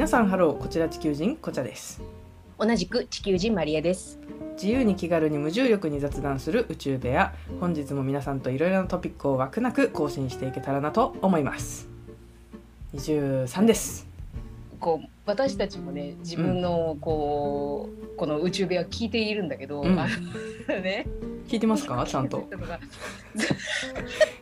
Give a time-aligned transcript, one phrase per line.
[0.00, 2.00] 皆さんハローこちら地球人こちゃです。
[2.58, 4.18] 同じく地球人まりえです。
[4.54, 7.34] 自由に気軽に無重力に雑談する宇宙部屋。
[7.60, 11.86] 本日も皆さんといろいろなトピックを枠なく更新していけたらなと思います。
[12.94, 14.08] 23です。
[14.78, 19.98] こう私たちもね自分のこう、この宇宙部屋聞いているんだけど、うん。
[20.00, 20.08] あ
[20.66, 21.06] のね
[21.50, 22.06] 聞いてますか？
[22.06, 22.46] ちゃんと。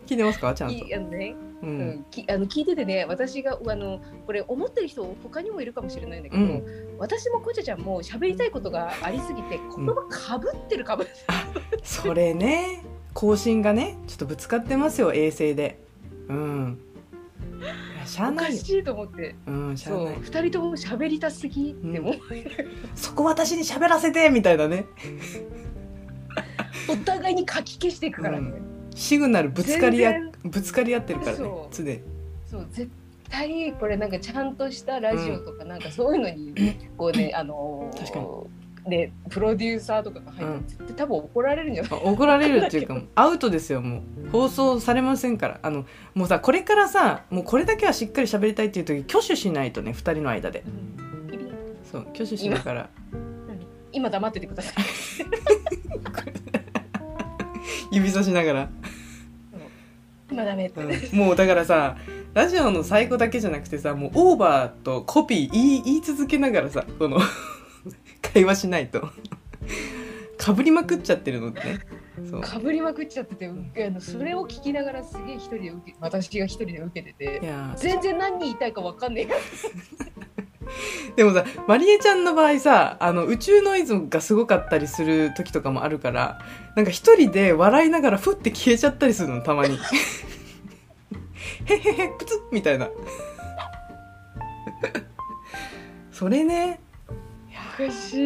[0.07, 0.53] 聞いてますか？
[0.53, 0.75] ちゃんと。
[0.75, 1.91] いあのね、ううん。
[2.01, 6.63] ん、きあの聞いててね私があのこれ思ってる人他にもいるかもしれないんだけど、うん。
[6.99, 11.13] 私もこちゃちゃんも喋りたいことがありすぎて言葉かぶってるかぶって
[11.83, 12.85] それね。
[13.15, 15.81] 更新がねちょっとぶつかってますよ衛星で。
[16.29, 16.79] うん。
[18.05, 19.35] しゃあおないしいと思って。
[19.47, 20.05] うんしゃあそう。
[20.05, 22.15] ない二人とも喋りたすぎって思う、
[22.95, 24.85] そこ私に喋らせてみたいなね
[26.89, 28.53] お互いにかき消していくからね、
[28.95, 31.45] シグナルぶつかり合全ぶつかり合ってるからね。
[31.73, 32.01] 常に。
[32.51, 32.91] そう絶
[33.31, 36.55] 対これなんかちゃんとしたラジオとかなんかそういうのに
[36.97, 38.21] こうねあのー確か
[38.89, 41.93] でプロデューサーとかが入って絶対多分怒られるんじゃない？
[41.93, 44.31] あ怒られるっていうかアウトですよもう。
[44.31, 45.61] 放送されませんから。
[45.63, 50.65] あのもうさこれからさもうこれだけはしっかり喋りたいっていう時挙手しないとね2人の間で。
[51.93, 52.89] そう挙手しながら。
[53.93, 54.75] 今黙っててください
[57.91, 58.69] 指さしながら、
[60.31, 61.19] 今ダメって、うん。
[61.19, 61.97] もうだからさ
[62.35, 67.19] ラジオの最後だけじゃなくてさもうオーバーとコピー言い言い続けながらさこの
[68.21, 69.09] 会話しないと。
[70.37, 71.79] かぶりまくっちゃってるのでね。
[72.31, 72.41] そう。
[72.41, 79.31] かぶりまくっちゃってて、あのそれを聞きながらすげえ一人で受け私が一人で受けてていやー全然何言いたいかわかんねえよ
[81.17, 86.41] でもさマリエちゃんの場合さあの宇宙ノイズがすごかったりする時とかもあるから
[86.77, 89.79] なんか一人で笑いながらふって消えちゃったりするのたまに。
[91.65, 92.89] へへへプツッみたいな。
[96.13, 96.81] それね。
[97.75, 98.19] おかしい。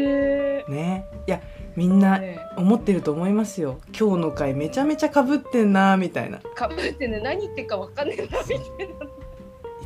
[0.71, 1.05] ね。
[1.27, 1.41] いや
[1.77, 2.39] みんなね。
[2.57, 3.81] 思ってると思いますよ。
[3.99, 6.39] 今日の回めちゃめちゃかぶってんなみたいな。
[6.39, 9.22] いかぶってね何言ってるかわかんねえなみたいな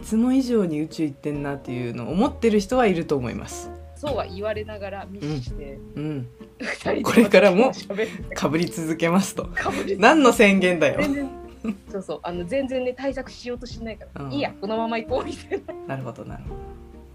[0.07, 3.73] つも以上に宇宙行ってんなっていうのを思ってる人はいると思います。
[3.97, 6.29] そうは言われながら無視して、うん。
[6.61, 7.73] 二人でこれからも
[8.35, 9.49] かぶり続けますと。
[9.99, 11.01] 何の宣言だよ。
[11.01, 11.31] 全然
[11.91, 14.33] そうそうあの全然ね対策しようとしないから、うん。
[14.33, 15.97] いいやこのまま行こうみたいな。
[15.97, 16.57] なるほどなるほど。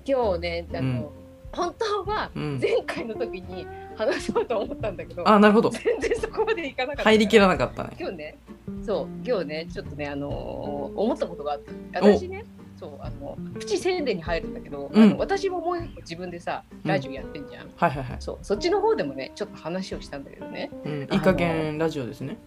[0.04, 1.06] 今日ねあの、うん。
[1.54, 2.60] 本当はうん。
[2.62, 3.66] 前回の時に
[3.96, 5.70] 話そうと思ったんだけど、あなるほど。
[5.70, 7.04] 全然そこまでいかなかった。
[7.04, 7.92] 入りきらなかったね。
[7.98, 8.38] 今日ね
[8.86, 11.62] そう今日ねちょっとねあのー思ったことがあっ
[11.94, 12.02] た。
[12.02, 12.44] 私ね
[12.82, 15.04] そうあのプチ宣伝に入るんだけど、うん。
[15.04, 20.72] あの私ももう一個自分でさラジオやってんじゃん、はいはいはい、そうそっちの方でもねちょっと話をしたんだけどね。
[20.84, 22.38] うん、いい加減ラジオですね。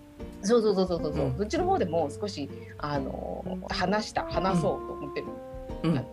[0.43, 1.29] そうそうそうそうそう、う。
[1.29, 1.37] ん。
[1.39, 5.27] そっちの方でも少しあの話した話そうと思ってる、
[5.85, 6.05] うん。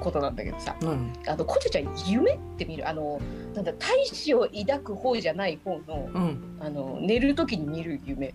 [0.00, 0.76] ことなんだけどさ。
[0.82, 1.12] うん。
[1.26, 2.86] あのこちょちゃん夢って見る？
[2.86, 3.20] あの
[3.54, 6.58] なんだ大志を抱く方じゃない方のうん。
[6.60, 8.34] あの寝る時に見る夢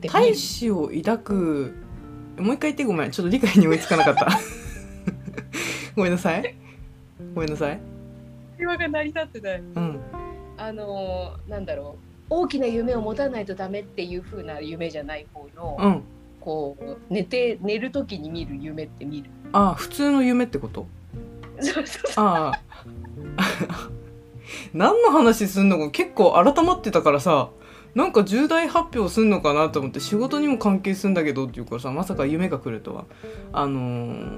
[0.00, 1.74] 大志を抱く
[2.38, 3.10] もう一回言ってごめん。
[3.10, 4.28] ちょっと理解に追いつかなかった。
[5.96, 6.54] ごめんなさい。
[7.34, 7.80] ごめんなさい。
[8.58, 9.60] 会話が成り立ってない。
[9.60, 10.00] うん。
[10.56, 12.04] あのなんだろう。
[12.30, 16.02] 大きな夢を持たないとダメっていう風な夢じゃない方の、うん。
[16.40, 19.30] こう寝て寝る時に見る夢って見る。
[19.52, 20.86] あ普通の夢ってこと？
[22.16, 22.60] ああ。
[24.72, 27.50] 何の話すんのか結構改まってたからさ
[27.98, 33.06] なんか重大発表すんのかなと思って仕事にも関係するんだけどっていうからさまさか夢が来るとは。
[33.52, 33.80] あの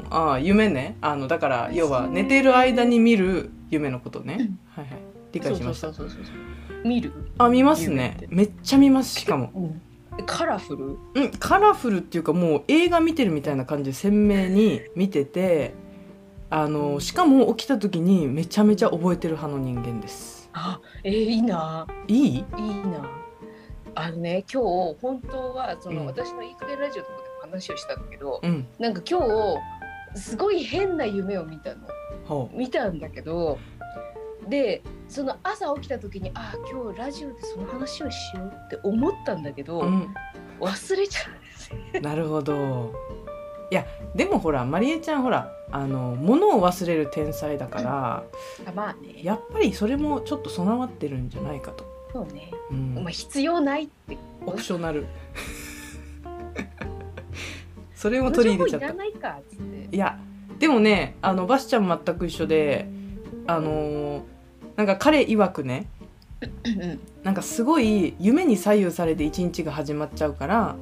[0.02, 0.96] ー、ああ夢ね。
[1.02, 4.50] あのだから要は寝てる間に見る夢のことね。
[4.70, 4.98] はいはい。
[5.32, 5.92] 理解しました。
[5.92, 8.26] そうそうそうそう見る、あ見ますね。
[8.30, 9.74] めっちゃ見ますしかも。
[10.24, 10.98] カラフル？
[11.22, 15.74] うんカラフルっていうかもう映画見てるみたいな感じで鮮明に見てて
[16.48, 20.48] あのしかも起きた時にめちゃめちゃ覚えてる派の人間です。
[20.54, 21.86] あえー、いいな。
[22.08, 22.26] いい？
[22.36, 22.42] いい
[22.86, 23.19] な
[24.00, 26.06] あのね今日本当はその、うん。
[26.06, 28.66] 私のいい加減ラジオとかでも話をしたんだけど、うん。
[28.78, 29.20] なんか今
[30.14, 31.86] 日すごい変な夢を見たの。
[32.24, 33.58] ほ見たんだけど
[34.48, 40.14] でその朝起きた時にあ今日ラジオでその話をしようって思ったんだけど、う、うん、
[40.60, 41.20] 忘れちゃ
[41.94, 42.92] うなるほど。
[43.70, 43.86] いや
[44.16, 48.24] でもほらまりえちゃんほらあの物を忘れる天才だから
[48.66, 49.22] あまあね。
[49.22, 52.94] やっぱりそれもちょっと備わってるんじゃないかと、そうね、うん。
[52.94, 54.16] まあ、必要ないって。
[54.46, 55.06] オプショナル。
[57.94, 59.38] それも取り入れちゃった。
[59.92, 60.18] いや
[60.58, 62.88] でもねあのバスちゃんも全く一緒で
[63.46, 64.22] あのー
[64.76, 65.86] なんか彼曰くね
[66.64, 67.00] うん。
[67.22, 70.76] なんかすごい夢に左右されて一日が始まっちゃうから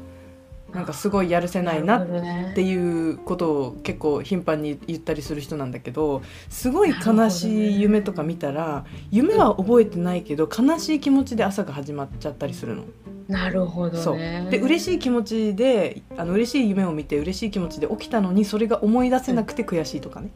[0.73, 6.21] なんかすごいやるせないなっなていうことを結構頻繁に言ったりする人なんだけど
[6.51, 12.85] すごい悲しい夢とか見たら夢は覚えてないけど悲しい気持ちで朝が始まっちゃったりするの。
[13.29, 14.15] なるほそう。
[14.15, 20.31] どねで嬉しい気持ちであの嬉しい夢を見て嬉しい気持ちで起きたのにそれが思い出せなくて悔しいとかね。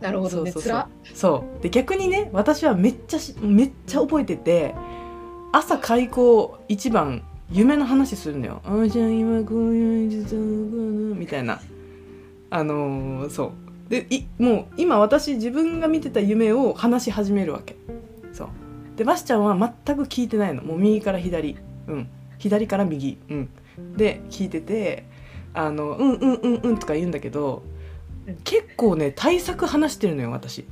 [0.00, 0.52] なるほどね。
[0.52, 1.62] そうそうそう。
[1.62, 4.74] で逆にね私はめっちゃしめっちゃ覚えてて
[5.52, 10.42] 朝開口一番夢の話するのよ「あじゃあ今こういう実は
[11.16, 11.60] みたいな。
[12.50, 13.90] あのーそう。
[13.90, 17.76] でいもう今私自分が見てた夢を話し始めるわけ。
[18.32, 18.48] そう。
[18.96, 20.62] でバシちゃんは全く聞いてないの。
[20.62, 21.56] もう右から左。
[21.86, 22.08] うん。
[22.38, 23.18] 左から右。
[23.30, 23.48] うん。
[23.96, 25.04] で聞いてて
[25.54, 27.62] あの「うんうんうんうん」とか言うんだけど
[28.26, 28.36] うん。
[28.44, 30.64] 結構ね対策話してるのよ私。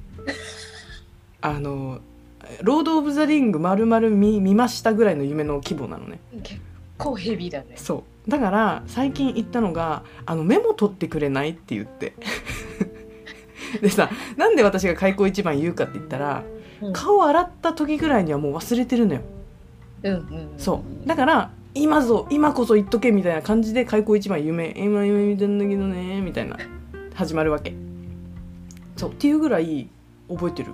[1.41, 2.00] あの
[2.62, 6.20] 「ロード・オブ・ザ・リング」丸々見見ましたぐらいの夢の規模なのね。
[6.43, 6.61] 結
[6.99, 7.75] 構ヘビーだね。
[7.76, 8.31] そう。
[8.31, 12.14] だから最近言ったのが「あのメモ取ってくれない?」って言って。
[13.82, 16.44] でさなんで私が開口一番言うかって言ったら
[16.82, 16.93] うん。
[16.93, 19.20] 顔洗った時ぐらいにはもう忘れてるのよ。
[20.02, 21.08] うんうんそう。
[21.08, 26.56] だから今ぞ今こそ言っとけみたいな感じで開口一番夢今夢見てんだけどねみたいな
[27.14, 27.75] 始まるわけ。
[28.97, 29.11] そう。
[29.11, 29.88] っていうぐらい
[30.29, 30.70] 覚えてる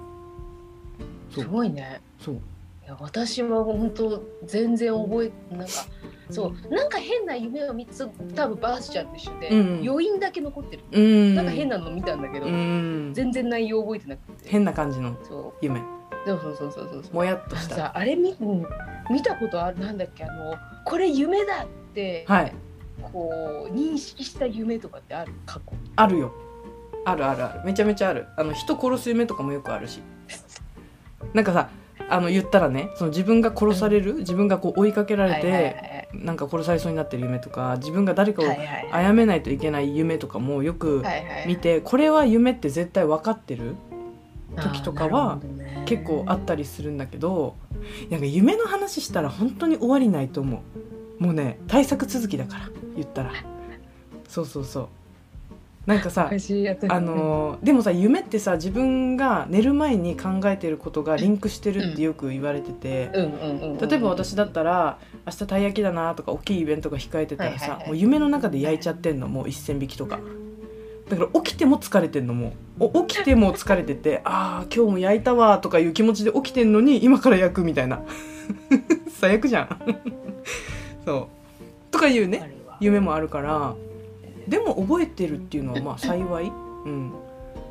[1.31, 2.00] すごいね。
[2.19, 2.35] そう。
[2.35, 2.38] い
[2.87, 5.73] や私は本当全然覚えなんか
[6.31, 6.75] そう。
[6.75, 9.59] なんか変な夢を見つ多分バースちゃんと一緒で、うん。
[9.59, 11.35] うん余韻だけ残ってる、うーん。
[11.35, 13.12] なんか変なの見たんだけど、うん。
[13.15, 14.49] 全然内容覚えてなくて。
[14.49, 15.81] 変な感じのそ夢。
[15.81, 15.82] う
[16.27, 17.15] そうそうそうそうそう。
[17.15, 17.76] もやっとした。
[17.76, 18.67] さあれ見うん
[19.11, 19.79] 見たことある？
[19.79, 20.25] なんだっけ？
[20.25, 20.55] あの
[20.85, 22.53] これ夢だって、はい。
[23.12, 25.33] こう認識した夢とかってある？
[25.47, 25.73] 過去。
[25.97, 26.33] あるよ。
[27.06, 27.61] あるあるある。
[27.65, 28.26] めちゃめちゃある。
[28.37, 30.03] あの人殺す夢とかもよくあるし
[31.35, 31.71] なんかさ
[32.09, 38.88] あの言ったらねその自分が殺される、自分がこう追いかけられて、はいはいはいなんか殺されそうになってる夢とか自分が誰かをはいはいはい。
[38.91, 43.77] 殺めないといけない夢とかもよくはいはい見てこれは夢って絶対分かってる？
[44.56, 45.38] 時とかは
[45.87, 47.55] 結構あったりするんだけど
[48.11, 50.65] なんか夢の話したら本当に終わりないと思
[51.21, 51.23] う。
[51.23, 53.31] もうね対策続きだから言ったら。
[54.26, 54.88] そうそうそう
[55.87, 63.11] なんかさあのーでもさ夢ってさ自分が寝る前に考えてることがリンクしてるってよく言われてて、
[63.81, 70.21] 例えば私だったら明日たい焼きだなとか大きいイベントが控えてたらさ、もう夢の中で焼いちゃってんのもう1,000匹とか。
[71.09, 72.53] だから起きても疲れてんのも
[73.06, 78.00] 起きても疲れてて ああ今日も焼いたわとかいう気持ちで起きてんのに今から焼くみたいな。
[79.11, 79.97] 最悪じゃん。
[81.05, 81.26] そう。
[81.91, 83.75] とかいうね夢もあるから
[84.48, 86.46] でも覚えてるっていうのはまあ幸い。
[86.48, 86.50] う
[86.88, 87.12] ん。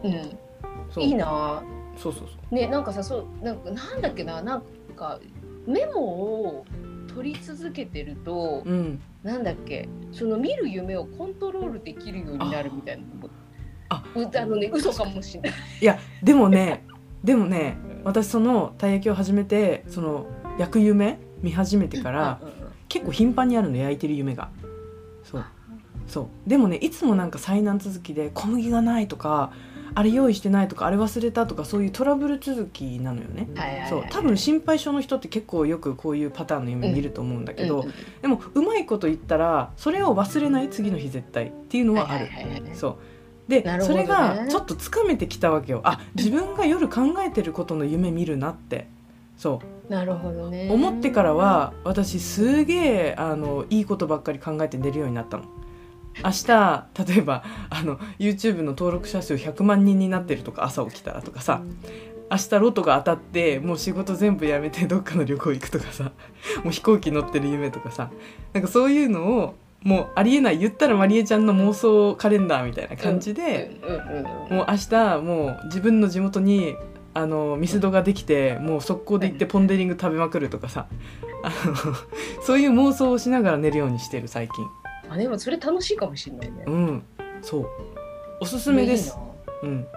[0.04, 1.02] うん。
[1.02, 1.64] いいな。
[1.98, 2.56] そうそうそう。
[2.56, 4.64] ねなんかさそうなんかなんだっけななん
[4.96, 5.20] か
[5.68, 6.66] メモを
[7.14, 9.02] 取り続けてると、うん。
[9.24, 13.30] なんだっけその見る夢をコントロールできるようになるみたいなの
[13.90, 15.54] あうあのね嘘かもしれない。
[15.82, 16.86] いやでもね
[17.24, 20.28] でもね私そのたい焼きを始めてその
[20.58, 22.60] 焼く夢見始めてからうんうんうん。
[22.88, 24.50] 結構頻繁にあるの焼いてる夢が
[26.10, 26.50] そう。
[26.50, 29.54] でもねいつもなんか災難続きで小麦がないとか
[29.96, 33.48] あれ用意してないとかあれ忘れたとかそういうトラブル続きなのよね。
[33.90, 34.04] そう。
[34.10, 42.28] 多分心配性の人って結構よくこういうパターンの夢見ると思うんだけど、うんうんでもうまいこと言ったらそれを忘れない次の日絶対っていうのはある、
[42.74, 42.96] そう。
[43.50, 43.80] で、ね。
[43.82, 45.82] それがちょっとつかめてきたわけよ。
[45.84, 48.88] あ自分が夜考えてることの夢見るなって。
[49.38, 49.92] そう。
[49.92, 50.70] なるほどね。
[50.72, 55.46] 思ってからは私すげえあのいいことばっかり考えて寝るようになったの
[56.24, 61.62] 明日例えばあの YouTube の登録者数100万人になってるとか朝起きたらとかさ
[62.32, 66.12] 明日ロトが当たってもう仕事全部やめてどっかの旅行行くとかさ
[66.64, 68.12] もう飛行機乗ってる夢とかさ
[68.54, 73.80] なんかそういうのをもうありえない言ったらまりえちゃんの妄想カレンダーみたいな感じで、
[74.50, 76.76] もう明日もう自分の地元に
[77.14, 80.88] あのミスドができてもう速攻で行ってポン・デ・リング食べまくるとかさ
[81.44, 81.76] あの
[82.44, 84.68] そういう妄想をしながら寝るようにしてる最近
[85.10, 86.64] あでもそれ楽しいかもしれないね。
[86.68, 87.04] うん
[87.42, 87.66] そう。
[88.42, 89.18] おすすめです。
[89.64, 89.88] うん。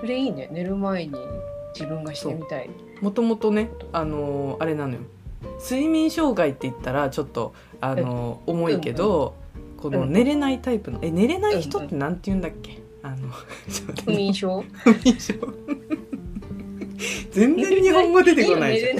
[0.00, 0.48] それいいね。
[0.52, 1.14] 寝る前に
[1.74, 2.70] 自分がしてみたい。
[3.00, 3.50] もともと。
[3.50, 5.00] ねあのあれなのよ。
[5.62, 9.34] 睡眠障害って言ったらちょっとあの重いけど、
[9.76, 10.12] このうん。
[10.12, 12.78] 寝れないタイプのえ寝れない人ってなんて言うんだっけ？
[13.02, 13.28] あの
[14.04, 14.64] 不眠症？
[14.84, 15.34] 不眠症。
[17.30, 18.96] 全然日本語出てこないじゃん。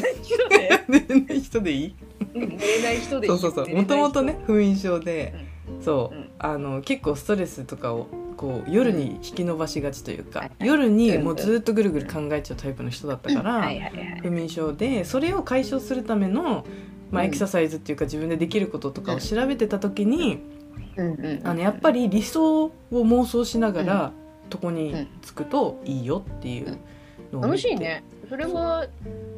[0.88, 1.94] 寝れない人 でいい？
[2.34, 3.74] 寝れない人そうそうそう。
[3.74, 5.34] もともとね不眠症で、
[5.80, 6.30] そう、うん。
[6.38, 8.06] あの結構ストレスとかを
[8.36, 13.68] こう夜に引き伸ばしがちというか、はい夜にうんもうずっとぐるぐる考えちゃうタイプの人だったから、
[14.22, 16.66] 不眠症でそれを解消するための、
[17.10, 17.28] まあ、うん。
[17.28, 20.40] エクササイズっていうか自分でできることとかを調べてた時に、
[20.96, 21.06] うん。
[21.14, 21.40] うん。
[21.44, 24.12] あのやっぱり理想を妄想しながら、
[24.50, 26.78] とこに着くといいよっていう
[27.32, 28.02] 楽しいね。
[28.28, 28.86] それは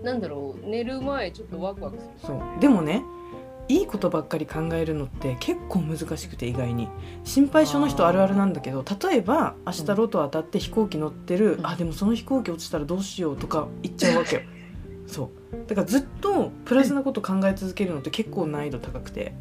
[0.03, 0.69] なんだろう。
[0.69, 2.11] 寝る前ちょっとワクワクする。
[2.19, 2.61] そう。
[2.61, 3.03] でもね
[3.69, 6.89] いいことばっかり考えるのって結構難しくて意外に。
[7.25, 11.67] 心配性の人あるあるなんだけど例えば明日ロト当たって飛行機乗ってる、うん。
[11.67, 14.43] あでもその飛行機落ちたらどうしようとか言っちゃうわけよ。
[15.07, 15.69] そう。
[15.69, 19.33] だからずっとプラスなこと考え続けるのって結構難易度高くて。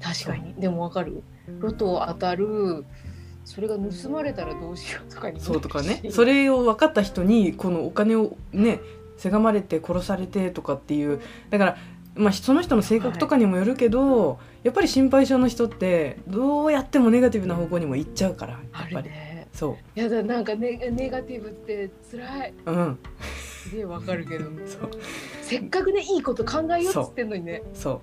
[0.00, 0.54] 確かに。
[0.54, 1.22] でもわかる。
[1.60, 2.84] ロト当たる
[3.46, 6.02] それが盗まれたらどうしようとかにそうとかね。
[6.10, 8.80] それを分かった人にこのお金をね
[9.16, 11.20] せがまれて殺されてとかっていう。
[11.50, 11.76] だから、
[12.16, 19.46] まあ、その人の性格とかにもよるけど、やっぱり心配性の人ってどうやってもネガティブな方向にも行っちゃうからやあっぱり、るね。
[19.52, 22.54] そいやだなんかネネガティブって辛い。
[22.66, 22.98] ううん。
[23.62, 24.46] すげえわかるけど。
[24.66, 24.90] そう。
[25.40, 27.62] せっかくねいいこと考えようっつってんのにね。
[27.74, 28.02] そ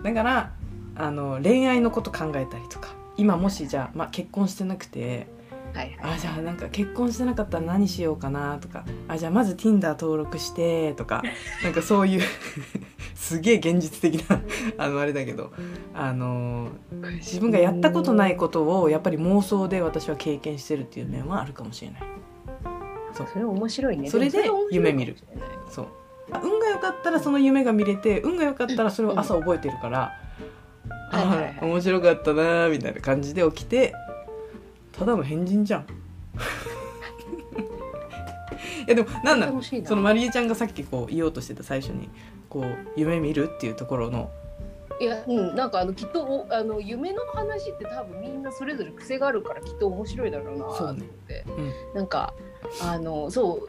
[0.00, 0.04] う。
[0.04, 0.52] だから
[0.96, 5.28] あの恋愛のこと考えたりとか今もしじゃあ、まあ、結婚してなくて
[5.72, 6.14] はいはい。
[6.16, 11.22] あじゃあなんか結婚してなかったら何しようかなとかあじゃあまず Tinder 登録してとか
[11.62, 12.22] なんかそういう
[13.14, 14.40] すげえ現実的な
[14.76, 15.52] あのあれだけど
[15.94, 16.70] あの
[17.18, 22.02] 自分がやったことないことをやっぱり妄想で私は経験してるっていう面はあるかもしれない。
[23.12, 23.28] そう。
[23.32, 24.10] それ面白いね。
[24.10, 25.16] それで夢見る。
[25.70, 25.86] そう。
[26.32, 30.31] あ運が良かったらその夢が見れて運が良かったらそれを朝覚えてるから、うん
[31.12, 31.58] はいはいはい。
[31.60, 33.94] あ面白かったなーみたいな感じで起きて
[34.92, 35.86] ただの変人じゃん。
[38.86, 39.88] いやでもなんだ楽しいな。
[39.88, 42.08] そのまりえちゃんがさっきこう言おうとしてた最初に
[42.48, 42.64] こう
[42.96, 44.30] 夢見るっていうところの。
[45.00, 51.72] いや、うん、なんかあのきっとおあの夢の話って多分みんなそれぞれ癖があるからきっと面白いだろうなとそうね思って、うん。
[51.94, 52.34] なんか
[52.80, 53.68] あのそ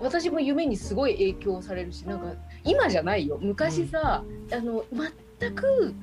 [0.00, 2.34] 私も夢にすごい影響されるしなんか
[2.64, 3.38] 今じゃないよ。
[3.40, 4.22] 昔さ、
[4.52, 4.84] あの
[5.38, 5.94] 全く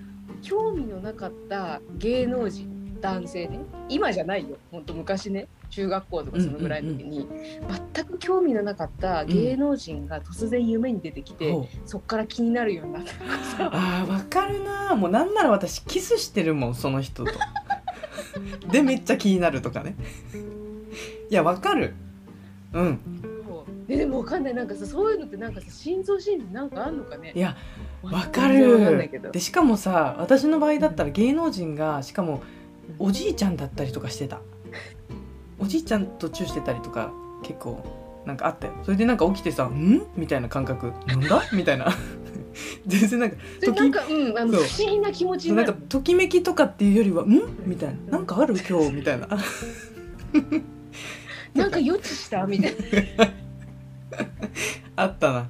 [0.42, 3.60] 興味のなかった芸能人男性ね。
[3.88, 4.58] 今じゃないよ。
[4.72, 5.48] ほんと昔ね。
[5.70, 7.28] 中学校とかそのぐらいの時に、
[7.94, 11.68] 全く興味のなかった芸能人が突然夢に出てきて、ほう。
[11.86, 13.14] そっから気になるようになった。
[13.14, 13.26] とか
[13.58, 14.94] さあーわかるな。
[14.94, 17.32] ーもうなんなら私キスしてるもんその人と。
[18.72, 19.96] でめっちゃ気になるとかね。
[21.30, 21.94] いやわかる。
[22.74, 23.00] うん
[23.90, 24.54] えでもわかんない。
[24.54, 27.34] なんかさそういうのってなんかさ心臓心理なんかあんのかね？
[27.36, 27.58] いや
[28.04, 29.10] わかる。
[29.32, 32.42] でしかもさ私の場合だったら芸能人がしかも
[33.00, 34.40] おじいちゃんだったりとかしてた。
[35.58, 37.12] おじいちゃんとチューしてたりとか
[37.44, 37.84] 結構
[38.26, 38.74] なんかあったよ。
[38.84, 41.42] それでなんか起きてさ「ん?」みたいな感覚「なんだ?
[41.54, 41.88] 」みたいな。
[42.88, 43.38] 全然なんか
[43.76, 48.56] なんかうんあの不思議な気持ちにななんるかときめきとかっていうよりは「ん?」みたいな「なんかある？
[48.70, 49.28] 今日」みたいな。
[51.54, 52.46] なんか予知した？
[52.46, 52.76] みたい
[53.18, 53.28] な
[54.96, 55.50] あったな。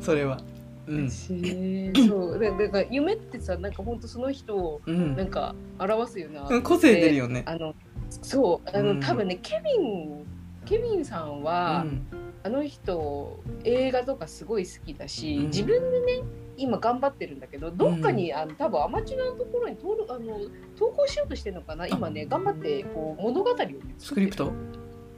[0.00, 0.38] それは。
[0.86, 1.10] うん。
[1.10, 2.38] そう。
[2.38, 5.16] だだから夢ってさなんか本当その人をうん。
[5.16, 7.42] なんか表すよな個性出るよね。
[7.46, 7.74] あの
[8.22, 8.68] そう。
[8.68, 9.00] あの、うん。
[9.00, 10.26] 多分ねケビン
[10.64, 12.06] ケビンさんうは、ん。
[12.42, 15.46] あの人映画とかすごい好きだし、うん。
[15.46, 16.22] 自分でね
[16.56, 20.38] 今頑張ってるんだけどどっかに、あの多分アマチュアのところに登録あの
[20.78, 24.52] 投稿しようとしてるのかな今ね頑張ってこう物語を、ね、スクリプト？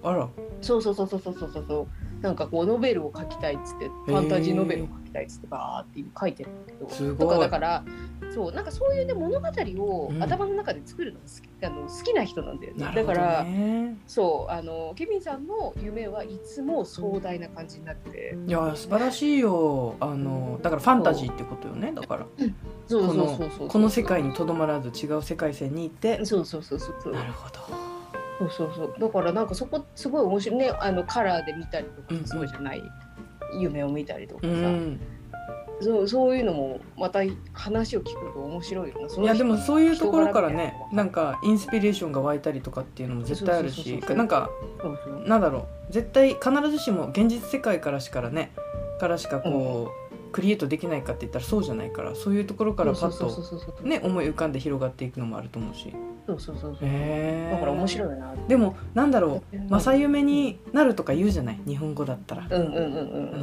[0.02, 0.28] あら。
[0.60, 1.88] そうそうそうそうそうそうそう
[2.22, 6.88] なんかこうノベルを書きたいっつってファンタジーノベルを書きたいっつってバーって書いてるんだけど。
[6.88, 7.84] すとかだから
[8.32, 10.22] そうなんかそういうね物語をうん。
[10.22, 12.84] 頭の中で作るのが好き,、あの好きな人なんだよね。
[12.84, 18.02] なるほどだからねそうあのケビンさんの夢はいつも壮大な感じになって。
[18.12, 19.96] ていや素晴らしいよ。
[20.00, 22.26] あのだからファンタジーってことよねだから。
[22.26, 26.24] この世界にとどまらず違う世界線に行って。
[26.24, 27.12] そうそうそうそうそう。
[27.14, 27.91] なるほど
[28.38, 28.94] そうそうそう。
[28.98, 30.58] だからなんかそこすごい面白い。
[30.58, 32.26] ねあのカラーで見たりとかうんうん。
[32.26, 32.82] そうじゃない。
[33.58, 35.00] 夢を見たりとかさ、うん。
[35.80, 37.20] そうそういうのもまた
[37.52, 39.08] 話を聞くと面白いよな。
[39.08, 40.98] その人いやでもそういうところからねな。
[40.98, 45.28] なんかインスピレーションが湧いたりとかっていうのも絶対あるしなんかそうそう。
[45.28, 45.92] なんだろう。
[45.92, 48.52] 絶対必ずしも現実世界からしからね
[49.00, 53.86] からしかこう、クリエイトできないかって言ったらそうじゃないからそういうところからパッとそうそうそう。
[53.86, 55.92] ね思い浮かんで広がっていくのもあると思うし
[56.26, 56.88] そうそうそうそう。
[56.88, 59.68] へえだから面白いなでもなんだろううん。
[59.68, 61.60] 正夢になるとか言うじゃない？
[61.66, 62.46] 日本語だったら、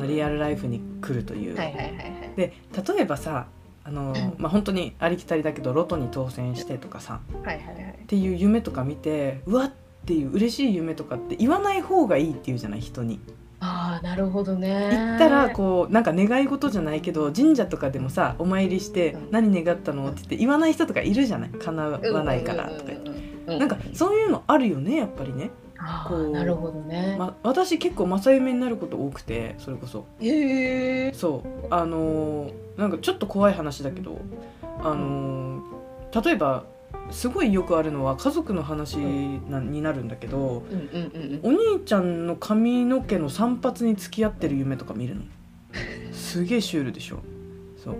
[0.07, 2.33] リアルライフに来るという、はいはいはいはい。
[2.35, 2.53] で
[2.95, 3.47] 例えばさ
[3.83, 7.19] あの、 まあ本当にありきたりだけどロトに当選してとかさ。
[7.43, 7.99] はいはいはい。
[8.03, 9.71] っていう夢とか見てうわっ
[10.05, 12.81] ていう嬉しい夢とかって言わない方がいいっていうじゃない？
[12.81, 13.19] 人に
[13.61, 14.89] ああなるほどね。
[14.91, 21.49] 言ったらこうなんか願い事じゃないけど神社とかでもさお参りしてうん「何願ったの?」って言って言わない人とかいるじゃない。
[21.49, 22.91] 叶わないからとか
[23.57, 25.49] なんかそういうのあるよねやっぱりね、
[25.79, 30.05] あこうーなるほどね、ま、私結構正夢になること多くてそれこそ。
[30.21, 31.67] へえそう。
[31.71, 34.19] あのーなんかちょっと怖い話だけど
[34.83, 36.63] あのー例えば
[37.11, 40.63] すごいよくあるのは家族の話なになるんだけど
[41.43, 45.21] お兄ちゃんの髪の毛の散髪に付き合ってる夢とか見るの。
[46.11, 47.19] すげえシュールでしょ。
[47.83, 47.95] そう。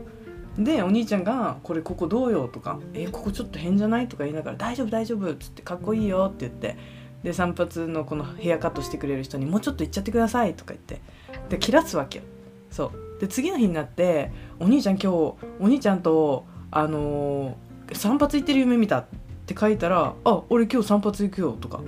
[0.64, 6.78] でお兄ちゃんが「これここどうよ」とか「えここちょっと変じゃない?」とか言いながら「大丈夫大丈夫」っつって「かっこいいよ」って言って
[7.24, 11.02] で散髪のこのヘアカットしてくれる人に「もうちょっと行っちゃってください」とか言って
[11.50, 12.26] で切らすわけよ。
[12.70, 13.20] そう。
[13.22, 19.06] で次の日になって「お兄ちゃん今日お兄ちゃんとあのー散髪行ってる夢見た」っ
[19.46, 21.82] て書いたら「あ俺今日散髪行くよ」とか。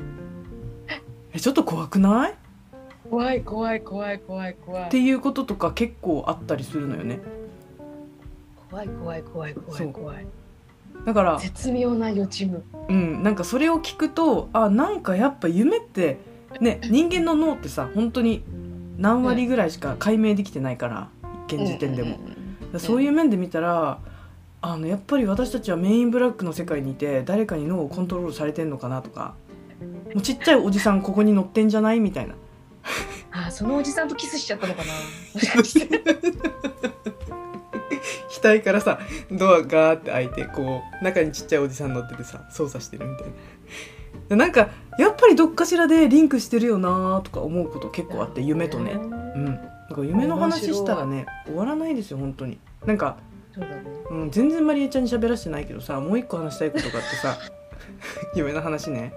[1.33, 1.39] え？
[1.39, 2.33] ちょっと怖くない？
[3.09, 4.83] 怖い怖い怖い怖い怖い。
[4.83, 7.19] っていうこととか結構あったりするのよね。
[8.69, 10.25] 怖い怖い怖い怖い怖い。
[11.05, 12.59] だから絶妙な予知夢。
[12.89, 16.17] うんなんかそれを聞くとあなんかやっぱ夢って
[16.59, 18.43] ね人間の脳ってさ本当に
[18.97, 21.09] 何割ぐらいしか解明できてないから
[21.47, 22.19] 現時点でも、
[22.77, 23.99] そういう面で見たら
[24.63, 29.33] あのやっぱり私たちはメインブラックの世界にいて誰かに脳をコントロールされてんのかなとか。
[30.13, 31.99] もうちっちゃいおじさんここに乗ってんじゃない？
[31.99, 32.35] みたいな。
[33.31, 34.91] あそのおじさんとキスしちゃったのかな？
[38.43, 38.99] 額からさ
[39.31, 43.33] ドアガーって開いてこう中にちっちゃいおじさん乗っててさ操作してるみたいな。
[44.29, 48.93] でなんかやっぱりどっかしらでリンクしてるよなとか思うこと結構あって夢とね。
[48.93, 49.45] うん。
[49.45, 49.57] なん
[49.89, 52.59] か夢の話したらね終わらないですよ本当に。
[52.85, 53.17] なんか、
[53.53, 53.83] そうだね。
[54.09, 57.37] うん、全然マリエちゃんに喋らせてないけどさもう一個話したいことがあってさ。
[58.35, 59.13] 夢の話ね。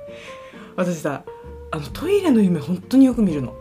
[0.77, 1.23] 私さ
[1.71, 3.55] あのトイレの夢本当によく見るの。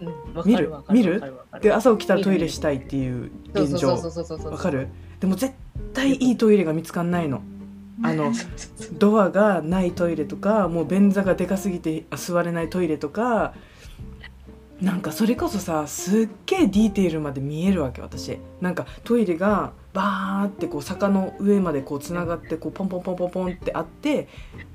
[0.00, 0.72] うん見る？
[0.90, 1.22] 見る？
[1.60, 3.90] で朝起きたらトイレしたいっていう現状。
[4.50, 4.88] わかる？
[5.20, 5.54] でも絶
[5.92, 7.42] 対いいトイレが見つかんないの。
[8.02, 8.32] あの
[8.98, 13.54] ドアがないトイレとかもう便座がでかすぎて座れないトイレとか
[14.80, 18.38] なんかそれこそさすっげえディテールまで見えるわけ私。
[18.60, 24.28] なんかトイレがバーってこう坂の上までこうつながってこうポンポンポンポンポンってあって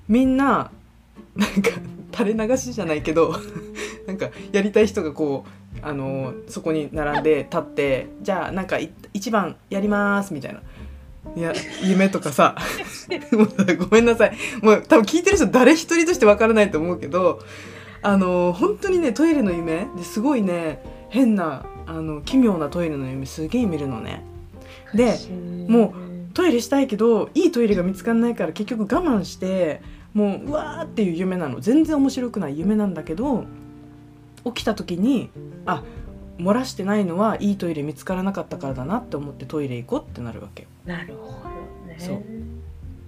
[0.08, 0.72] みんな
[1.36, 1.72] なんか
[2.12, 3.36] 垂れ流しじゃないけど
[4.08, 10.62] なんかやりたい人がこうあのそこに並んで立ってじゃあなんか1番やりますみたいな。
[11.36, 11.54] いや
[11.84, 12.56] 夢とかさ。
[13.78, 14.38] ごめんなさい。
[14.62, 17.40] もう多分聞いてる人誰一人としてわからないと思うけど
[18.02, 24.24] あの本当にねトイレの夢ですごいね変なあの奇妙なトイレの夢すげえ見るのね。
[24.94, 25.18] で
[25.68, 25.94] も
[26.34, 29.82] トイレしたいけどいいトイレが見つかんないから結局我慢して
[30.14, 31.60] もううわーっていう夢なの。
[31.60, 33.46] 全然面白くない夢なんだけど
[34.46, 35.30] 起きた時に
[35.66, 35.84] あ
[36.38, 40.70] 漏らしてないのはいいトイレ見つからなかったからだなって思ってトイレ行こうってなるわけよ。
[40.86, 41.96] なるほどね。
[42.00, 42.24] そう。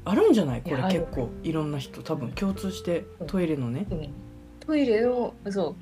[0.04, 0.62] あるんじゃない？
[0.62, 2.04] これ結構いろんな人。
[2.04, 3.86] 多分共通してトイレのね。
[3.90, 4.10] うん。
[4.60, 5.76] トイレのそう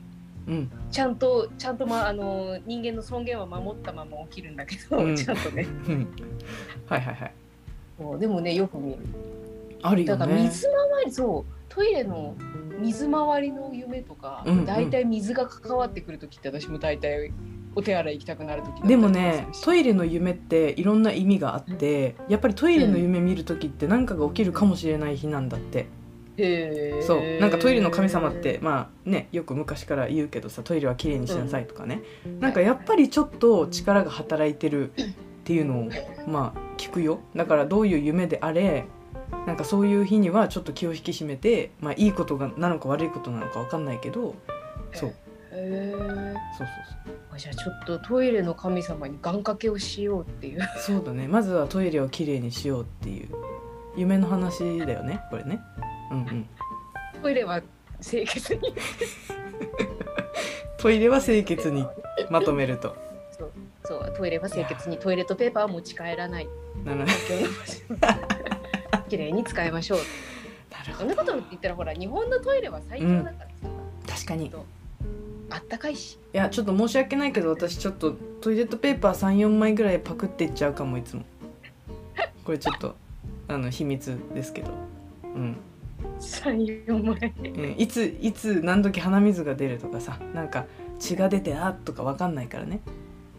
[0.48, 0.72] うん。
[0.92, 5.16] ちゃんとちゃんとまあの人間の尊厳は守ったまま起きるんだけど、うん。
[5.16, 5.68] ちゃんとね。
[5.88, 6.08] うん。
[6.88, 7.26] はいはいは
[8.18, 8.20] い。
[8.20, 8.98] でもねよく見る。
[9.82, 11.54] あるよだからね水回りそう。
[11.70, 12.36] トイレの
[12.80, 14.66] 水回りの夢とか、うんうん。
[14.66, 17.32] 大体水が関わってくる時って私も大体
[17.76, 25.78] お手洗い行きたくなる時でもねトイイレの夢っていろんな意味があってやっぱりトイレの夢見る時って何かが起きるかもしれない日なんだって。
[25.82, 25.88] レ
[27.02, 32.02] そうなんかトイレの神様ってまあねよく昔から言うけどさトイレはきれいにしなさいとかね、
[32.40, 34.94] なんかやっぱりちょっと力が働いてるっ
[35.44, 35.90] ていうのを
[36.28, 37.20] まあ聞くよ。
[37.36, 38.86] だからどういう夢であれ
[39.46, 44.36] なんかそういう日にはちょっと気を引き締めてまあいいことがなのか悪いことなのか分かんないけど
[44.94, 45.14] そう。
[45.52, 46.34] へー。
[46.58, 46.68] そう
[47.30, 50.60] そうじゃあちょっとトイレの神様に願掛けをしようっていう。
[50.78, 51.28] そうそうだね。
[51.28, 53.30] まずはトイレをきれいにしようっていう
[53.96, 55.62] 夢の話だよねこれね
[56.12, 56.50] うんうん。
[57.22, 57.62] トイレは
[58.02, 58.74] 清潔に。
[60.78, 61.86] トイレは清潔に
[62.30, 62.96] まとめると。
[63.38, 63.52] そう。
[63.84, 64.14] そう。
[64.16, 64.98] トイレは清潔に。
[64.98, 66.48] トイレットペーパーは持ち帰らない。
[66.86, 68.40] なる公共の場所
[69.10, 70.00] きれいに使いましょう。
[70.72, 74.46] なるほそんなこと言ったらほら日本のトイレは最強だからさ、ど確かに。
[74.46, 74.52] い
[75.50, 76.18] あったかいし。
[76.32, 81.24] やちょっと申し訳ないけど私ちょっとトイレットペーパー34枚ぐらいパクっていっちゃうかもいつも。
[82.46, 82.96] これちょっと
[83.48, 84.72] あの秘密ですけど。
[85.24, 85.58] うん
[86.20, 90.66] 34枚うんいついつ何時鼻水が出るとかさなんか
[91.00, 92.82] 血が出てあとか分かんないからね。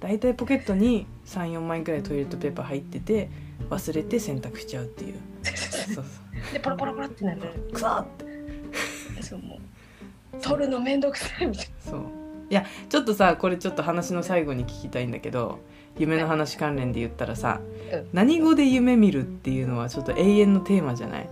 [0.00, 3.28] だいたいポケットに34枚ぐらいトイレットペーパー入ってて
[3.68, 5.14] 忘れて洗濯しちゃうっていう。
[5.44, 6.04] そうそう。
[6.54, 7.40] でポロポロポロってなる。
[7.72, 9.22] くわって。
[9.22, 9.58] そうも
[10.32, 10.40] う。
[10.40, 12.00] 取るのめんどくさいみたいそう。
[12.48, 15.60] いやちょっとさこれちょっと話の最後に聞きたいんだけど
[15.98, 17.60] 夢の話関連で言ったらさ、
[17.92, 18.08] うん。
[18.14, 21.26] 何語で夢見るっていうのはちょっと永遠のテーマじゃない？
[21.26, 21.30] な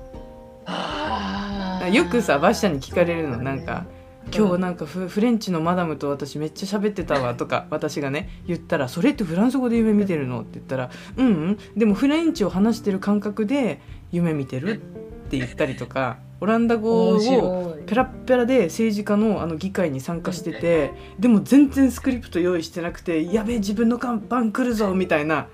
[1.93, 3.39] よくさバッシャに聞かれるの。
[3.39, 3.85] なんか
[4.37, 11.59] 「今日なんかフフレンチのマダムと私めっちゃ喋ってたわ」とか私がね言ったら「それってフランス語で夢見てるの?」って言ったら「うんうん。
[11.77, 13.81] でもフレンチを話してる感覚で
[14.13, 14.83] 夢見てる？
[15.29, 25.49] って言ったりとかオランダ語面をペラッペラで政治家のあの議会に参加しててでも全然スクリプト用意してなくてやべえ自分の番来るぞみたいな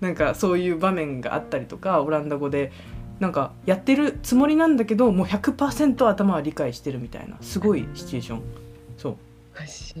[0.00, 2.72] なんかそういう場面があったりとかオランダ語で
[3.22, 8.42] なんかやってるつもりなんだけどもう100%頭は理解してるみたいなすごいシチュエーション。
[8.98, 9.16] そう、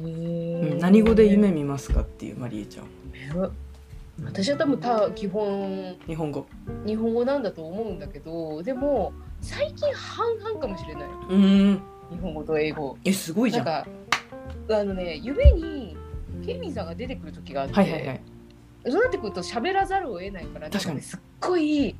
[0.00, 2.86] ん何語で夢見ますかっていうマリエちゃん。
[4.24, 6.46] 私は多分た基本日本語。
[6.84, 11.04] 日本語なんだと思うんだけどでも最近半々かもしれない。
[11.30, 11.82] うん。
[12.10, 12.98] 日本語と英語。
[13.04, 13.64] えすごいじゃん。
[13.64, 13.88] なんか
[14.80, 15.96] あのね夢に
[16.44, 18.20] ケミンさんが出てくる時があって、はいはいはい。
[18.84, 21.00] そうなってくると喋らざるを得ないから確かに。
[21.00, 21.94] すっごい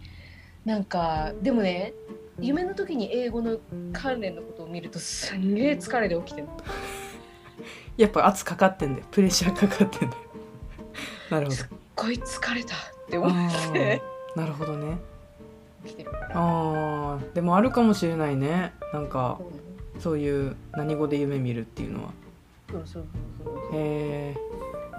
[0.64, 1.92] なんかでもね
[2.40, 3.58] 夢の時に英語の
[3.92, 6.48] 関連のことを見るとすんげえ疲れで起きてる
[7.96, 9.06] やっぱ圧かかってんだよ。
[9.10, 10.22] プレッシャーかかってんだよ。
[11.30, 11.56] なるほど。
[11.56, 12.78] すっごい疲れたっ
[13.10, 14.38] て思っあてー。
[14.40, 14.96] なるほどね。
[15.84, 16.10] 起きてる。
[16.32, 17.32] あー。
[17.34, 18.72] でもあるかもしれないね。
[18.94, 19.38] なんか
[19.98, 22.10] そういう何語で夢見るっていうのは。
[22.70, 23.04] そうそう
[23.44, 24.36] そうへえ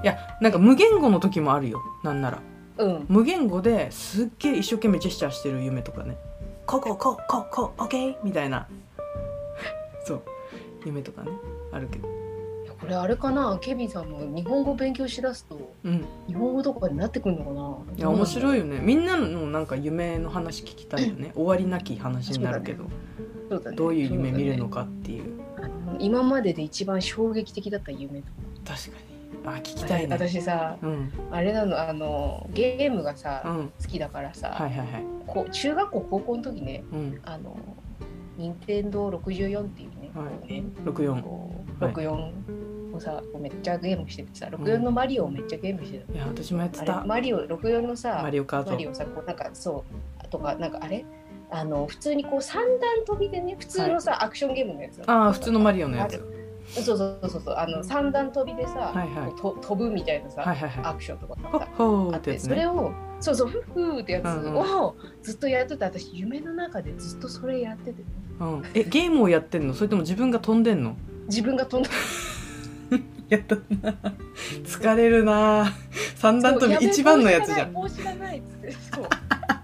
[0.04, 1.82] いやなんか無言語の時もあるよ。
[2.04, 2.38] なんなら。
[2.38, 2.44] そ
[2.78, 3.06] ううん。
[3.08, 6.18] 無言語ですっげえ一生懸命ジェスチャーしてる夢とかね。
[6.66, 8.68] こここここオッケーみたいな。
[10.06, 10.22] そう。
[10.86, 11.32] 夢とかね。
[11.72, 12.08] あるけど。
[12.80, 13.58] これあれかな？
[13.62, 16.06] ケビンさんも日本語勉強しだすとうん。
[16.28, 17.52] 日本語とかになってくるのか
[17.94, 17.98] な？
[17.98, 18.80] いや面白いいよね。
[18.80, 21.32] みんなのなんか夢の話聞きたいよね。
[21.34, 22.84] 終わりなき話になるけど、
[23.50, 23.78] そうだね。
[23.78, 25.40] どういう夢見るのかかっていう
[26.00, 28.28] 今までで一番衝撃的だった夢と
[28.66, 29.14] 確かに。
[29.46, 30.16] あ聞きたいね。
[30.16, 31.12] 私さうん。
[31.32, 33.72] あれなのあのゲームがさ、うん。
[33.82, 34.88] 好きだからさ、はいはいはい。
[35.28, 37.22] こう中学校高校の時ねうん。
[37.26, 37.58] あの
[38.38, 40.26] 任天堂64っていうね、はい。
[40.28, 41.94] こうね64こうはい。
[41.94, 49.84] 64をさ、めっちゃゲームしててさ64のマリオをめっちゃゲームしてた、いや私もやってあたれマリオ64のさマリオカートマリオさこうなんかそ
[50.24, 51.04] うとかなんかあれ？
[51.54, 55.02] あの普通にこう三段跳びでね普通のさ、アクションゲームのやつ。
[55.06, 56.20] ああ普通のマリオのやつ。
[56.66, 57.56] そうそうそうそう。
[57.56, 59.40] あの三段跳びでさ、はいはい。
[59.40, 60.86] と飛ぶみたいなさ、はいはいはい。
[60.86, 61.68] アクションとかさ
[62.14, 68.06] あってそれをそうそうフッフーってやつうんをずっとやってて私夢の中でずっとそれやっててね。
[68.40, 69.76] うん、えゲームをやってんの？
[69.76, 70.96] それとも自分が飛んでんの？
[71.28, 71.90] 自分が飛んだ。
[73.30, 73.62] やったな。
[74.66, 75.72] 疲れるな。
[76.16, 77.74] 三段跳び一番のやつじゃん。
[77.74, 78.72] 帽子がない帽子がないっつって。
[78.96, 79.08] そう。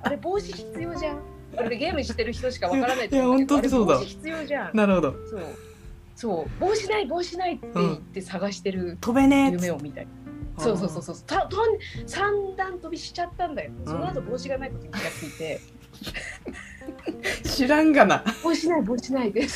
[0.02, 1.18] あれ帽子必要じゃん
[1.56, 4.00] これゲームしてる人しかわからないいや本当にそうだ。
[4.00, 4.76] 必要じゃん。
[4.76, 5.12] なるほど。
[5.30, 5.42] そう。
[6.16, 6.60] そう。
[6.60, 10.08] 帽子ない帽子ないって言って探してる飛べね夢を見たり、
[10.58, 11.16] そうそうそうそう。
[11.26, 13.72] たとん三段跳びしちゃったんだよ。
[13.86, 15.60] その後帽子がないことに気がついて、
[17.44, 18.24] 知らんがな。
[18.44, 19.48] 帽子ない帽子ないで。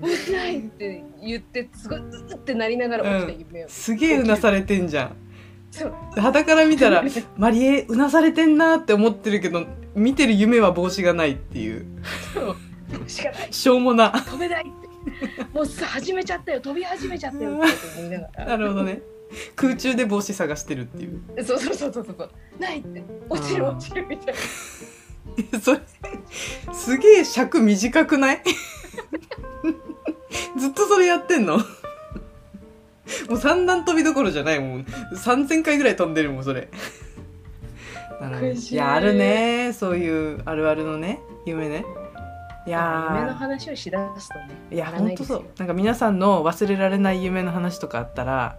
[0.00, 5.16] 帽子ないって言ってすごいううってなりながら起きた夢を、すげえうなされてんじゃん。
[5.70, 5.94] そう。
[6.16, 7.04] 肌から見たら
[7.36, 11.86] マリエうなされてんなって思ってるけど見てる夢は帽子がないっていう。
[12.32, 12.56] そう。
[12.98, 14.10] 帽子がないしょうもな。
[14.10, 15.44] 飛べないって。
[15.52, 16.60] もうさ始めちゃったよ。
[16.60, 19.02] 飛び始めちゃったよって思いながならるほどね。
[19.56, 21.20] 空中で帽子探してるっていう。
[21.44, 22.30] そうそうそうそうそう。
[22.58, 23.02] ないって。
[23.28, 24.34] 落ちる落ちるみたい
[25.52, 25.58] な。
[25.60, 25.80] それ
[26.72, 28.42] すげえ尺短くない？
[30.58, 31.58] ずっとそれやってんの？
[31.58, 31.64] も
[33.36, 34.84] う三段跳びどころじゃないもん。
[35.14, 36.68] 3000回ぐらい飛んでるもんそれ
[38.20, 38.54] い。
[38.54, 39.72] いやあるね。
[39.72, 41.20] そういうあるあるのね。
[41.46, 41.84] 夢ね。
[42.66, 43.16] いやー。
[43.16, 45.44] 夢の話をしだすとねいや本当そう。
[45.58, 48.58] なんか皆さんの忘れられない夢の話とかあったら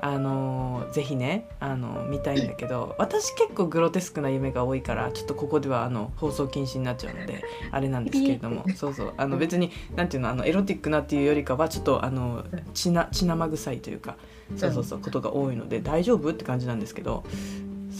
[0.00, 8.64] あのーぜひねあのー見たいんだけど私結構グロテスクな夢が多いからちょっとここではあの放送禁止になっちゃうので あれなんですけれども。
[8.76, 9.12] そうそう。
[9.16, 14.16] あの別になんていうのあのエロティックなっていうよりかはちょっとあの血な血生臭いというか
[14.56, 17.24] そうそうそうことが多いので大丈夫って感じなんですけど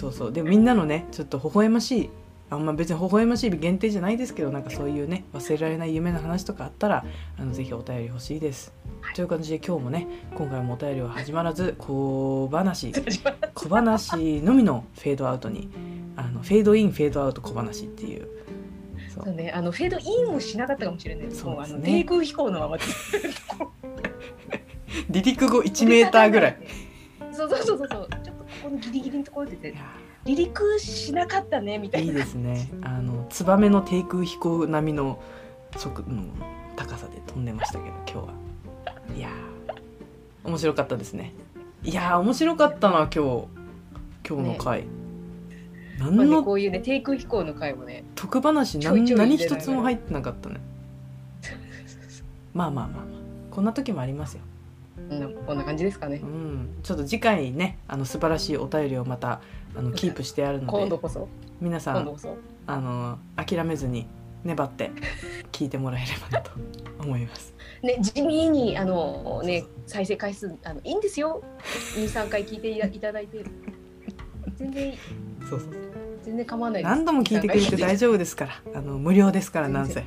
[0.01, 0.33] そうそう。
[0.33, 2.11] でもみんなのねちょっと微笑ましい
[2.49, 7.05] あんま別に微笑ましい限定じゃないですけどなんかそういうね忘れられない夢の話とかあったら
[7.39, 8.73] あのぜひお便り欲しいです。
[9.15, 12.93] という感じで今日もね今回もお便りは始まらず小話。
[13.55, 15.69] 小話のみのフェードアウトに
[16.17, 18.27] あのフェードインフェードアウト小話っていう。
[19.15, 19.25] そう。
[19.27, 21.27] そうね、あのフェードインをしなかったかもしれない。
[21.27, 21.43] です。
[21.43, 21.83] そうですね。
[21.85, 22.79] 低空飛行のまま。
[25.09, 26.59] 離陸後1メーターぐらい。
[27.33, 28.09] そうそうそうそう
[28.71, 29.81] のギリギリのところでいや
[30.25, 32.13] 離陸しなかったねみたいな。
[32.13, 32.71] いいですね。
[32.83, 35.23] あのツバメの低空飛行並みの
[35.77, 36.25] 速の
[36.77, 38.35] 高さで飛んでましたけど今日は。
[39.17, 40.49] いやー。
[40.49, 41.33] 面白かったですね。
[41.83, 43.47] いやー面白かったな今日。
[44.29, 44.85] 今日の回、
[45.99, 48.05] 何まあね、のこういうね低空飛行の回もね。
[48.15, 50.61] 特話何何一つも入ってなかったね。
[52.55, 53.21] まあまあまあまあ。
[53.51, 54.43] こんな時もありますよ
[55.47, 56.21] こんな感じですかね。
[56.23, 59.41] うん、ちょっと次回ねあの素晴らしいお便りをまた
[59.75, 61.29] あの キープしてあるので今度こそ。
[61.61, 62.37] 皆さん今度こそ。
[62.67, 64.07] あの諦めずに
[64.45, 64.93] 粘って
[65.51, 66.53] 聞いてもらえればなと
[67.03, 67.55] 思います。
[67.83, 71.43] ね地味にあのね再生回数あのいいんですよ。
[71.97, 73.45] 23回聞いていただいて。
[74.57, 74.95] 全然
[75.49, 75.71] そうそう。
[76.23, 76.95] 全然構わないです。
[76.95, 78.63] 何度も聞いてくれて大丈夫ですから。
[78.75, 80.05] あの無料ですからなんせ。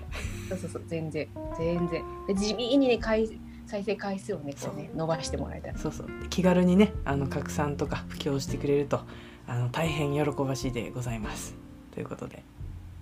[0.47, 0.83] そうそうそう。
[0.87, 1.27] 全然。
[1.57, 2.03] 全然。
[2.27, 3.27] で地味にね回
[3.73, 5.73] 再生回数をねこうね伸ばしてもらいたい。
[5.75, 6.07] そうそう。
[6.29, 9.01] 気軽にねあの拡散とか布教してくれると
[9.47, 11.55] あの大変喜ばしいでございます。
[11.91, 12.43] ということで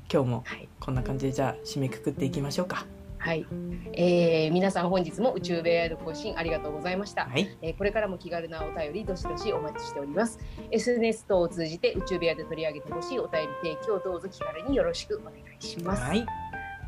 [0.09, 0.69] 今日もはい。
[0.79, 2.85] こんな感じでじゃあ締めくくっていきましょうか。
[3.17, 3.45] はい、
[3.93, 7.55] えー、皆さん本日も宇宙部屋への更新ありがとうございました、はい。
[7.61, 10.39] えーこれからも気軽なお便りどしどしお待ちしております。
[10.71, 16.25] SNS 等を通じて宇宙部屋で取り上げてほしいお便り提供どうぞ気軽によろしくお願いします、はい。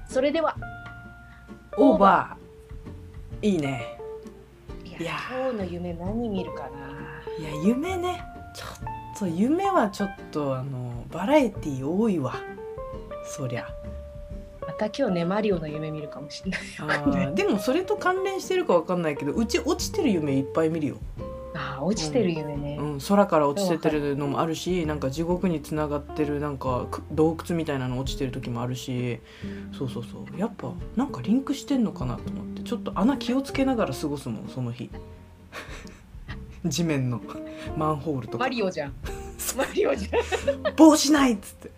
[0.08, 0.56] それでは
[1.78, 2.43] オーバー
[3.44, 4.00] いいね。
[4.86, 5.14] いやいや。
[5.30, 6.70] 今日の夢何見るかな。
[7.38, 8.24] いや夢ね。
[8.56, 12.36] ちょっと夢はちょっとあのバラエティー多いわ。
[13.26, 13.68] そりゃ。
[14.66, 16.62] また今日ねマリオの夢見るかもしれない。
[16.80, 20.96] あーでもそれと関連してるかわかんないけどうち落ちてる夢いっぱい見るよ、
[21.54, 29.20] あー落ちてる夢ね、うん、空から落ちてってるのもあるしなんか地獄につながってるなんかく洞窟みたいなの落ちてる時もあるし
[29.78, 30.40] そうそうそう。
[30.40, 32.64] やっぱなんかリンクしてんのかなと思って。
[32.64, 34.90] ちょっと穴気をつけながら過ごすもんその日。
[36.66, 37.22] 地面の
[37.78, 38.46] マンホールとか。
[38.46, 38.94] マリオじゃん。
[39.58, 40.76] マリオじゃん。
[40.76, 41.72] 帽子ないっつって